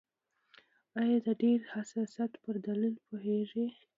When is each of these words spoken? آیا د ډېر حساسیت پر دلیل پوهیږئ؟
آیا 0.99 1.17
د 1.25 1.27
ډېر 1.41 1.59
حساسیت 1.73 2.31
پر 2.43 2.55
دلیل 2.67 2.95
پوهیږئ؟ 3.05 3.67